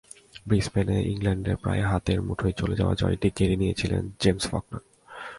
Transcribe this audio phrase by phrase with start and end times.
[0.47, 4.83] ব্রিসবেনে ইংল্যান্ডের প্রায় হাতের মুঠোয় চলে যাওয়া জয়টা কেড়ে নিয়েছিলেন জেমস ফকনার।